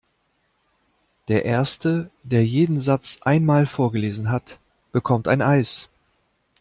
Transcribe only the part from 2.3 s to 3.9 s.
jeden Satz einmal